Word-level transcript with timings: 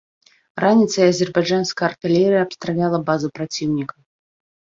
Раніцай 0.63 1.05
азербайджанская 1.09 1.85
артылерыя 1.91 2.41
абстраляла 2.45 2.97
базу 3.13 3.27
праціўніка. 3.39 3.95